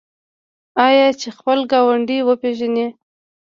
[0.85, 2.87] آیا چې خپل ګاونډی وپیژني؟